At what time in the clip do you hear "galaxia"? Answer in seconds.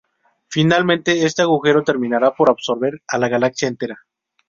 3.29-3.67